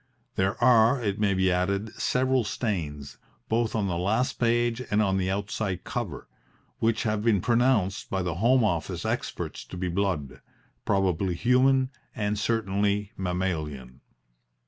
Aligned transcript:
There 0.33 0.57
are, 0.63 0.99
it 0.99 1.19
may 1.19 1.35
be 1.35 1.51
added, 1.51 1.93
several 1.93 2.43
stains, 2.43 3.17
both 3.49 3.75
on 3.75 3.85
the 3.85 3.99
last 3.99 4.39
page 4.39 4.81
and 4.89 4.99
on 4.99 5.17
the 5.17 5.29
outside 5.29 5.83
cover, 5.83 6.27
which 6.79 7.03
have 7.03 7.21
been 7.21 7.39
pronounced 7.39 8.09
by 8.09 8.23
the 8.23 8.33
Home 8.41 8.63
Office 8.63 9.05
experts 9.05 9.63
to 9.65 9.77
be 9.77 9.89
blood 9.89 10.41
probably 10.85 11.35
human 11.35 11.91
and 12.15 12.39
certainly 12.39 13.11
mammalian. 13.15 14.01